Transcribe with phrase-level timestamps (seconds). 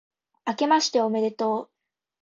[0.45, 1.69] あけましておめでとう